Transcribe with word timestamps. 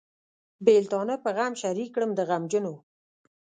بېلتانه 0.65 1.15
په 1.23 1.29
غم 1.35 1.53
شریک 1.61 1.89
کړم 1.95 2.11
د 2.15 2.19
غمجنو. 2.29 2.73